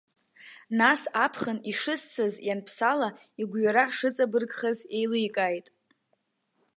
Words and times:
Нас 0.79 1.01
аԥхын 1.25 1.57
ишыссаз 1.71 2.33
ианԥсала, 2.47 3.09
игәҩара 3.41 3.85
шыҵабыргхаз 3.97 4.79
еиликааит. 4.97 5.67